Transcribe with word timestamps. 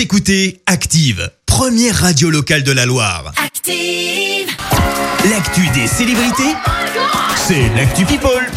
Vous 0.00 0.04
écoutez 0.04 0.62
Active, 0.64 1.30
première 1.44 1.94
radio 1.94 2.30
locale 2.30 2.62
de 2.62 2.72
la 2.72 2.86
Loire. 2.86 3.32
Active. 3.44 4.48
L'actu 5.28 5.68
des 5.74 5.86
célébrités, 5.86 6.54
c'est 7.36 7.68
l'actu 7.76 8.06
People. 8.06 8.48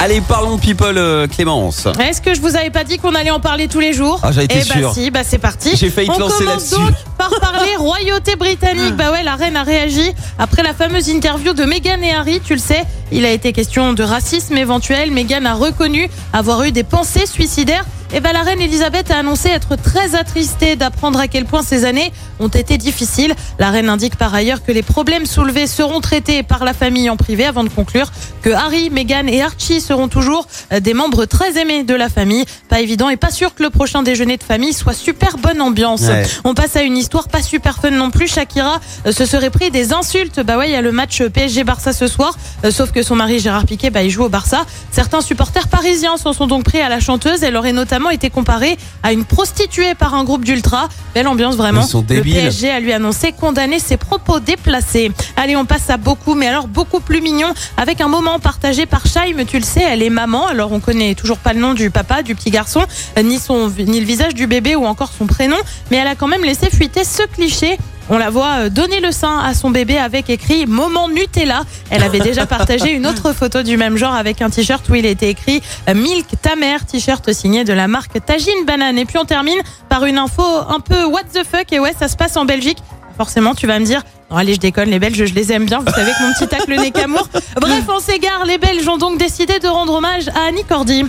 Allez, 0.00 0.20
parlons 0.20 0.58
people, 0.58 0.98
euh, 0.98 1.28
Clémence. 1.28 1.86
Est-ce 2.00 2.20
que 2.20 2.34
je 2.34 2.40
vous 2.40 2.56
avais 2.56 2.70
pas 2.70 2.82
dit 2.82 2.98
qu'on 2.98 3.14
allait 3.14 3.30
en 3.30 3.38
parler 3.38 3.68
tous 3.68 3.78
les 3.78 3.92
jours? 3.92 4.18
Ah, 4.24 4.32
j'avais 4.32 4.46
été 4.46 4.62
Eh 4.62 4.68
bah 4.68 4.74
sûr. 4.74 4.92
si, 4.92 5.10
bah 5.12 5.20
c'est 5.24 5.38
parti. 5.38 5.76
J'ai 5.76 5.88
failli 5.88 6.08
te 6.08 6.14
On 6.14 6.18
lancer 6.18 6.42
commence 6.44 6.72
là-dessus. 6.72 6.74
donc 6.74 6.94
par 7.16 7.30
parler 7.38 7.76
royauté 7.78 8.34
britannique. 8.34 8.96
Bah 8.96 9.12
ouais, 9.12 9.22
la 9.22 9.36
reine 9.36 9.56
a 9.56 9.62
réagi 9.62 10.10
après 10.40 10.64
la 10.64 10.74
fameuse 10.74 11.06
interview 11.06 11.52
de 11.52 11.64
Meghan 11.64 12.02
et 12.02 12.10
Harry. 12.12 12.40
Tu 12.44 12.54
le 12.54 12.58
sais, 12.58 12.82
il 13.12 13.24
a 13.24 13.30
été 13.30 13.52
question 13.52 13.92
de 13.92 14.02
racisme 14.02 14.56
éventuel. 14.56 15.12
Meghan 15.12 15.44
a 15.44 15.54
reconnu 15.54 16.08
avoir 16.32 16.64
eu 16.64 16.72
des 16.72 16.82
pensées 16.82 17.26
suicidaires. 17.26 17.84
Et 18.14 18.20
bah 18.20 18.34
la 18.34 18.42
reine 18.42 18.60
Elisabeth 18.60 19.10
a 19.10 19.16
annoncé 19.16 19.48
être 19.48 19.74
très 19.74 20.14
attristée 20.14 20.76
d'apprendre 20.76 21.18
à 21.18 21.28
quel 21.28 21.46
point 21.46 21.62
ces 21.62 21.86
années 21.86 22.12
ont 22.40 22.48
été 22.48 22.76
difficiles. 22.76 23.34
La 23.58 23.70
reine 23.70 23.88
indique 23.88 24.16
par 24.16 24.34
ailleurs 24.34 24.62
que 24.62 24.70
les 24.70 24.82
problèmes 24.82 25.24
soulevés 25.24 25.66
seront 25.66 26.02
traités 26.02 26.42
par 26.42 26.62
la 26.62 26.74
famille 26.74 27.08
en 27.08 27.16
privé 27.16 27.46
avant 27.46 27.64
de 27.64 27.70
conclure 27.70 28.12
que 28.42 28.50
Harry, 28.50 28.90
Meghan 28.90 29.28
et 29.28 29.40
Archie 29.40 29.80
seront 29.80 30.08
toujours 30.08 30.46
euh, 30.72 30.80
des 30.80 30.92
membres 30.92 31.24
très 31.24 31.58
aimés 31.58 31.84
de 31.84 31.94
la 31.94 32.10
famille. 32.10 32.44
Pas 32.68 32.80
évident 32.80 33.08
et 33.08 33.16
pas 33.16 33.30
sûr 33.30 33.54
que 33.54 33.62
le 33.62 33.70
prochain 33.70 34.02
déjeuner 34.02 34.36
de 34.36 34.42
famille 34.42 34.74
soit 34.74 34.92
super 34.92 35.38
bonne 35.38 35.62
ambiance. 35.62 36.02
Ouais. 36.02 36.26
On 36.44 36.52
passe 36.52 36.76
à 36.76 36.82
une 36.82 36.98
histoire 36.98 37.28
pas 37.28 37.40
super 37.40 37.78
fun 37.78 37.92
non 37.92 38.10
plus. 38.10 38.28
Shakira 38.28 38.78
euh, 39.06 39.12
se 39.12 39.24
serait 39.24 39.48
pris 39.48 39.70
des 39.70 39.94
insultes. 39.94 40.40
Bah 40.40 40.58
ouais, 40.58 40.68
il 40.68 40.72
y 40.72 40.76
a 40.76 40.82
le 40.82 40.92
match 40.92 41.22
PSG-Barça 41.22 41.94
ce 41.94 42.08
soir. 42.08 42.36
Euh, 42.66 42.70
sauf 42.70 42.92
que 42.92 43.02
son 43.02 43.16
mari 43.16 43.38
Gérard 43.38 43.64
Piquet, 43.64 43.88
bah, 43.88 44.02
il 44.02 44.10
joue 44.10 44.24
au 44.24 44.28
Barça. 44.28 44.66
Certains 44.90 45.22
supporters 45.22 45.68
parisiens 45.68 46.18
s'en 46.18 46.34
sont 46.34 46.46
donc 46.46 46.64
pris 46.64 46.80
à 46.80 46.90
la 46.90 47.00
chanteuse. 47.00 47.42
Elle 47.42 47.56
aurait 47.56 47.72
notamment 47.72 48.01
été 48.10 48.30
comparée 48.30 48.76
à 49.02 49.12
une 49.12 49.24
prostituée 49.24 49.94
par 49.94 50.14
un 50.14 50.24
groupe 50.24 50.44
d'ultra. 50.44 50.88
Belle 51.14 51.28
ambiance 51.28 51.56
vraiment. 51.56 51.82
Ils 51.82 51.88
sont 51.88 52.04
le. 52.08 52.22
PSG 52.22 52.70
a 52.70 52.80
lui 52.80 52.92
annoncé 52.92 53.32
condamner 53.32 53.78
ses 53.78 53.96
propos 53.96 54.40
déplacés. 54.40 55.12
Allez, 55.36 55.56
on 55.56 55.64
passe 55.64 55.90
à 55.90 55.96
beaucoup, 55.96 56.34
mais 56.34 56.48
alors 56.48 56.68
beaucoup 56.68 57.00
plus 57.00 57.20
mignon, 57.20 57.52
avec 57.76 58.00
un 58.00 58.08
moment 58.08 58.38
partagé 58.38 58.86
par 58.86 59.06
Shaim. 59.06 59.44
Tu 59.46 59.58
le 59.58 59.64
sais, 59.64 59.82
elle 59.82 60.02
est 60.02 60.10
maman. 60.10 60.46
Alors 60.46 60.72
on 60.72 60.80
connaît 60.80 61.14
toujours 61.14 61.38
pas 61.38 61.52
le 61.52 61.60
nom 61.60 61.74
du 61.74 61.90
papa, 61.90 62.22
du 62.22 62.34
petit 62.34 62.50
garçon, 62.50 62.82
euh, 63.18 63.22
ni 63.22 63.38
son, 63.38 63.70
ni 63.70 64.00
le 64.00 64.06
visage 64.06 64.34
du 64.34 64.46
bébé 64.46 64.76
ou 64.76 64.84
encore 64.84 65.12
son 65.16 65.26
prénom, 65.26 65.56
mais 65.90 65.98
elle 65.98 66.08
a 66.08 66.14
quand 66.14 66.28
même 66.28 66.44
laissé 66.44 66.70
fuiter 66.70 67.04
ce 67.04 67.22
cliché. 67.24 67.78
On 68.10 68.18
la 68.18 68.30
voit 68.30 68.64
euh, 68.64 68.68
donner 68.68 69.00
le 69.00 69.12
sein 69.12 69.38
à 69.38 69.54
son 69.54 69.70
bébé 69.70 69.96
avec 69.96 70.28
écrit 70.28 70.66
Moment 70.66 71.08
Nutella. 71.08 71.62
Elle 71.90 72.02
avait 72.02 72.20
déjà 72.20 72.46
partagé 72.46 72.92
une 72.92 73.06
autre 73.06 73.32
photo 73.32 73.62
du 73.62 73.76
même 73.76 73.96
genre 73.96 74.14
avec 74.14 74.42
un 74.42 74.50
t-shirt 74.50 74.86
où 74.88 74.94
il 74.94 75.06
était 75.06 75.30
écrit 75.30 75.62
euh, 75.88 75.94
Milk 75.94 76.26
ta 76.40 76.56
mère, 76.56 76.84
t-shirt 76.84 77.32
signé 77.32 77.64
de 77.64 77.72
la 77.72 77.88
marque 77.88 78.24
Tagine 78.24 78.64
Banane. 78.66 78.98
Et 78.98 79.04
puis 79.04 79.18
on 79.18 79.24
termine 79.24 79.60
par 79.88 80.04
une 80.04 80.18
info 80.18 80.42
un 80.42 80.80
peu 80.80 81.04
what 81.04 81.24
the 81.32 81.44
fuck. 81.48 81.72
Et 81.72 81.78
ouais, 81.78 81.94
ça 81.98 82.08
se 82.08 82.16
passe 82.16 82.36
en 82.36 82.44
Belgique. 82.44 82.78
Forcément, 83.16 83.54
tu 83.54 83.66
vas 83.66 83.78
me 83.78 83.84
dire, 83.84 84.02
allez, 84.30 84.54
je 84.54 84.60
déconne, 84.60 84.88
les 84.88 84.98
Belges, 84.98 85.26
je 85.26 85.34
les 85.34 85.52
aime 85.52 85.66
bien. 85.66 85.80
Vous 85.80 85.92
savez 85.92 86.12
que 86.12 86.22
mon 86.22 86.32
petit 86.32 86.48
tacle 86.48 86.74
n'est 86.74 86.90
qu'amour. 86.90 87.28
Bref, 87.60 87.84
on 87.88 88.00
s'égare. 88.00 88.44
Les 88.46 88.58
Belges 88.58 88.88
ont 88.88 88.96
donc 88.96 89.18
décidé 89.18 89.58
de 89.58 89.68
rendre 89.68 89.94
hommage 89.94 90.28
à 90.28 90.48
Annie 90.48 90.64
Cordy. 90.64 91.04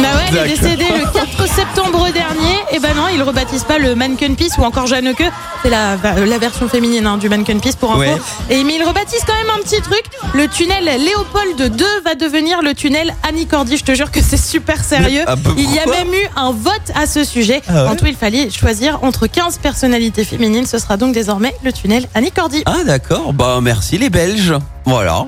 Bah 0.00 0.08
ouais, 0.16 0.24
elle 0.30 0.50
est 0.50 0.56
décédée 0.56 0.86
le 0.88 1.04
4 1.12 1.46
septembre 1.54 2.08
dernier. 2.12 2.56
Et 2.72 2.78
ben 2.78 2.94
non, 2.94 3.04
ils 3.14 3.22
rebaptisent 3.22 3.64
pas 3.64 3.78
le 3.78 3.94
Mannequin 3.94 4.34
Peace 4.34 4.56
ou 4.58 4.62
encore 4.62 4.86
Jeanneke. 4.86 5.22
C'est 5.62 5.70
la, 5.70 5.96
la 6.26 6.38
version 6.38 6.68
féminine 6.68 7.06
hein, 7.06 7.18
du 7.18 7.28
Mannequin 7.28 7.58
Peace 7.58 7.76
pour 7.76 7.92
info. 7.92 8.00
Ouais. 8.00 8.16
Et 8.50 8.64
mais 8.64 8.76
ils 8.76 8.82
rebaptisent 8.82 9.24
quand 9.26 9.34
même 9.34 9.50
un 9.54 9.62
petit 9.62 9.80
truc. 9.82 10.02
Le 10.34 10.48
tunnel 10.48 10.84
Léopold 10.84 11.60
II 11.78 11.86
va 12.04 12.14
devenir 12.14 12.62
le 12.62 12.74
tunnel 12.74 13.14
Annie 13.28 13.46
Cordy. 13.46 13.76
Je 13.76 13.84
te 13.84 13.94
jure 13.94 14.10
que 14.10 14.20
c'est 14.22 14.36
super 14.36 14.82
sérieux. 14.82 15.24
Il 15.58 15.72
y 15.72 15.78
a 15.78 15.86
même 15.86 16.12
eu 16.12 16.28
un 16.36 16.52
vote 16.52 16.72
à 16.94 17.06
ce 17.06 17.22
sujet. 17.24 17.60
Ah 17.68 17.84
ouais 17.84 17.90
en 17.90 17.96
tout, 17.96 18.06
il 18.06 18.16
fallait 18.16 18.50
choisir 18.50 18.98
entre 19.02 19.26
15 19.26 19.58
personnalités 19.58 20.24
féminines. 20.24 20.66
Ce 20.66 20.78
sera 20.78 20.96
donc 20.96 21.12
désormais 21.14 21.54
le 21.62 21.72
tunnel 21.72 22.06
Annie 22.14 22.32
Cordy. 22.32 22.62
Ah 22.66 22.84
d'accord, 22.84 23.32
bah 23.32 23.58
merci 23.62 23.98
les 23.98 24.10
Belges. 24.10 24.54
Voilà. 24.84 25.26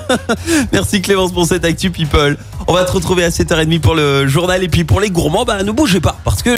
merci 0.72 1.00
Clémence 1.00 1.32
pour 1.32 1.46
cette 1.46 1.64
actu 1.64 1.90
people. 1.90 2.36
On 2.66 2.72
va 2.72 2.84
te 2.84 2.92
retrouver 2.92 3.24
à 3.24 3.30
7h30 3.30 3.80
pour 3.80 3.94
le 3.94 4.26
journal 4.26 4.62
et 4.62 4.68
puis 4.68 4.84
pour 4.84 5.00
les 5.00 5.10
gourmands, 5.10 5.44
bah 5.44 5.62
ne 5.62 5.72
bougez 5.72 6.00
pas 6.00 6.18
parce 6.24 6.42
que 6.42 6.56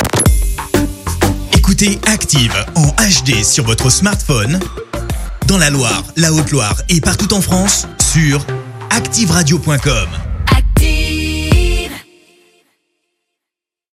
Écoutez 1.53 1.99
Active 2.07 2.55
en 2.75 2.89
HD 2.89 3.45
sur 3.45 3.65
votre 3.65 3.89
smartphone, 3.89 4.59
dans 5.47 5.59
la 5.59 5.71
Loire, 5.71 6.03
la 6.17 6.33
Haute-Loire 6.33 6.75
et 6.89 7.01
partout 7.01 7.33
en 7.35 7.41
France, 7.41 7.87
sur 7.99 8.45
activeradio.com. 8.91 10.22